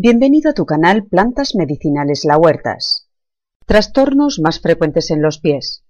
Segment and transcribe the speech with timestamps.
[0.00, 3.08] Bienvenido a tu canal Plantas Medicinales La Huertas.
[3.66, 5.82] Trastornos más frecuentes en los pies.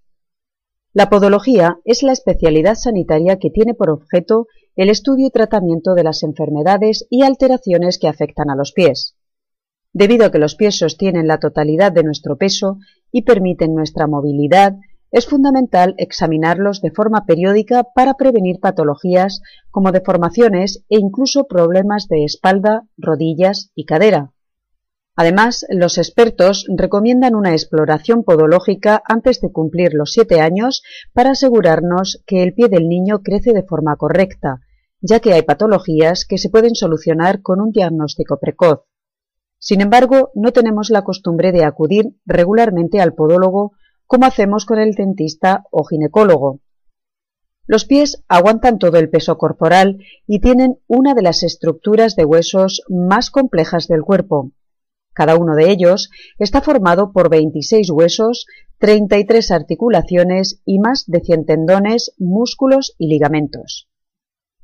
[0.93, 6.03] La podología es la especialidad sanitaria que tiene por objeto el estudio y tratamiento de
[6.03, 9.15] las enfermedades y alteraciones que afectan a los pies.
[9.93, 12.79] Debido a que los pies sostienen la totalidad de nuestro peso
[13.11, 14.77] y permiten nuestra movilidad,
[15.11, 19.41] es fundamental examinarlos de forma periódica para prevenir patologías
[19.71, 24.33] como deformaciones e incluso problemas de espalda, rodillas y cadera.
[25.15, 30.81] Además, los expertos recomiendan una exploración podológica antes de cumplir los siete años
[31.11, 34.61] para asegurarnos que el pie del niño crece de forma correcta,
[35.01, 38.83] ya que hay patologías que se pueden solucionar con un diagnóstico precoz.
[39.57, 43.73] Sin embargo, no tenemos la costumbre de acudir regularmente al podólogo
[44.09, 46.61] como hacemos con el dentista o ginecólogo.
[47.67, 52.81] Los pies aguantan todo el peso corporal y tienen una de las estructuras de huesos
[52.89, 54.51] más complejas del cuerpo.
[55.13, 56.09] Cada uno de ellos
[56.39, 58.47] está formado por 26 huesos,
[58.79, 63.89] 33 articulaciones y más de 100 tendones, músculos y ligamentos.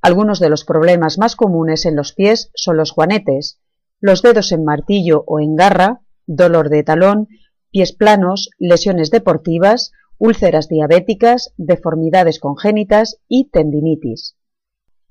[0.01, 3.61] Algunos de los problemas más comunes en los pies son los juanetes,
[3.99, 7.27] los dedos en martillo o en garra, dolor de talón,
[7.75, 14.37] pies planos, lesiones deportivas, úlceras diabéticas, deformidades congénitas y tendinitis.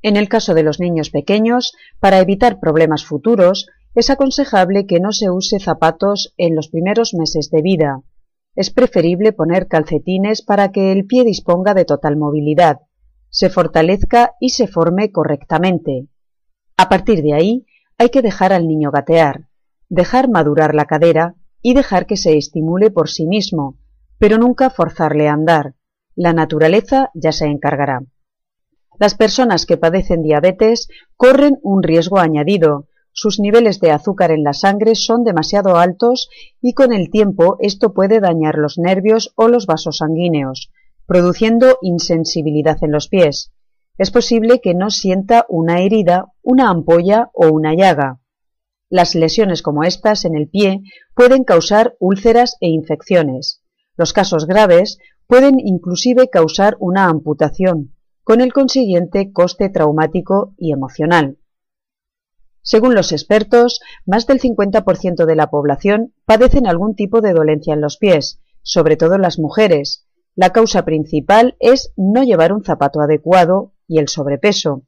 [0.01, 5.12] En el caso de los niños pequeños, para evitar problemas futuros, es aconsejable que no
[5.12, 8.01] se use zapatos en los primeros meses de vida.
[8.55, 12.78] Es preferible poner calcetines para que el pie disponga de total movilidad,
[13.28, 16.09] se fortalezca y se forme correctamente.
[16.78, 17.67] A partir de ahí,
[17.99, 19.49] hay que dejar al niño gatear,
[19.91, 21.34] dejar madurar la cadera
[21.65, 23.79] y dejar que se estimule por sí mismo,
[24.19, 25.75] pero nunca forzarle a andar.
[26.15, 28.03] La naturaleza ya se encargará.
[29.01, 32.89] Las personas que padecen diabetes corren un riesgo añadido.
[33.12, 36.29] Sus niveles de azúcar en la sangre son demasiado altos
[36.61, 40.71] y con el tiempo esto puede dañar los nervios o los vasos sanguíneos,
[41.06, 43.55] produciendo insensibilidad en los pies.
[43.97, 48.21] Es posible que no sienta una herida, una ampolla o una llaga.
[48.91, 50.83] Las lesiones como estas en el pie
[51.15, 53.62] pueden causar úlceras e infecciones.
[53.97, 61.39] Los casos graves pueden inclusive causar una amputación, con el consiguiente coste traumático y emocional.
[62.62, 67.83] Según los expertos, más del 50% de la población padecen algún tipo de dolencia en
[67.83, 70.06] los pies, sobre todo las mujeres.
[70.34, 74.87] La causa principal es no llevar un zapato adecuado y el sobrepeso.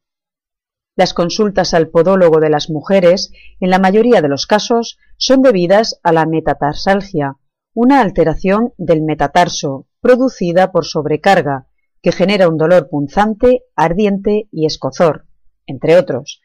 [0.96, 3.30] Las consultas al podólogo de las mujeres,
[3.60, 7.36] en la mayoría de los casos, son debidas a la metatarsalgia,
[7.74, 11.66] una alteración del metatarso producida por sobrecarga,
[12.00, 15.26] que genera un dolor punzante, ardiente y escozor,
[15.66, 16.40] entre otros.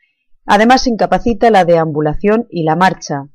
[0.45, 3.29] Además incapacita la deambulación y la marcha.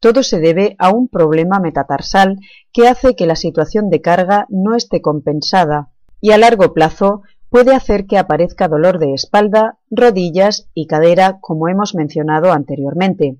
[0.00, 2.40] Todo se debe a un problema metatarsal
[2.72, 5.90] que hace que la situación de carga no esté compensada
[6.20, 11.68] y a largo plazo puede hacer que aparezca dolor de espalda, rodillas y cadera, como
[11.68, 13.38] hemos mencionado anteriormente.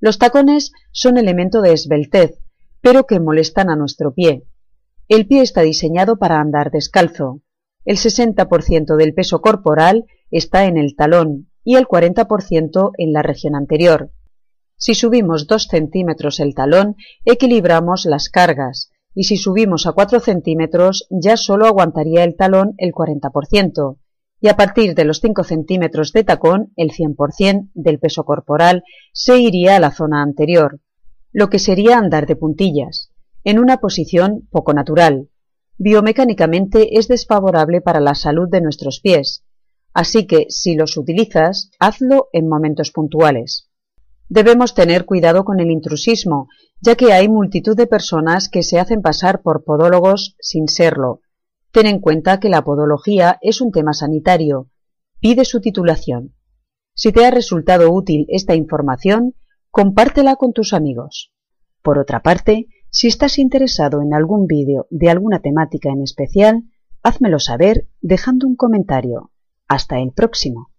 [0.00, 2.38] Los tacones son elemento de esbeltez,
[2.80, 4.44] pero que molestan a nuestro pie.
[5.08, 7.40] El pie está diseñado para andar descalzo.
[7.84, 13.54] El 60% del peso corporal está en el talón y el 40% en la región
[13.54, 14.10] anterior.
[14.76, 21.08] Si subimos 2 centímetros el talón, equilibramos las cargas, y si subimos a 4 centímetros
[21.10, 23.96] ya solo aguantaría el talón el 40%,
[24.42, 29.38] y a partir de los 5 centímetros de tacón el 100% del peso corporal se
[29.38, 30.80] iría a la zona anterior,
[31.32, 33.10] lo que sería andar de puntillas,
[33.42, 35.30] en una posición poco natural.
[35.78, 39.44] Biomecánicamente es desfavorable para la salud de nuestros pies,
[39.94, 43.70] así que si los utilizas, hazlo en momentos puntuales.
[44.28, 46.48] Debemos tener cuidado con el intrusismo,
[46.80, 51.20] ya que hay multitud de personas que se hacen pasar por podólogos sin serlo.
[51.70, 54.68] Ten en cuenta que la podología es un tema sanitario.
[55.20, 56.34] Pide su titulación.
[56.94, 59.34] Si te ha resultado útil esta información,
[59.70, 61.32] compártela con tus amigos.
[61.82, 66.64] Por otra parte, si estás interesado en algún vídeo de alguna temática en especial,
[67.02, 69.30] házmelo saber dejando un comentario.
[69.68, 70.70] Hasta el próximo.